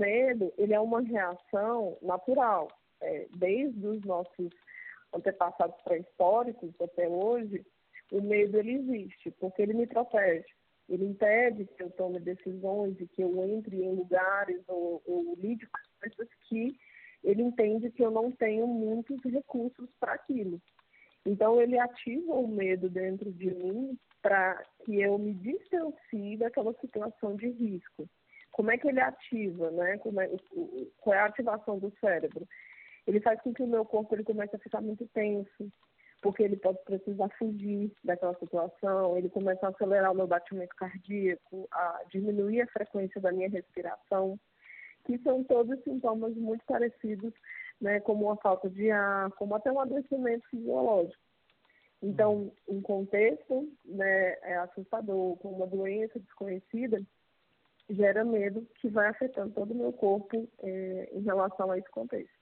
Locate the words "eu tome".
11.82-12.18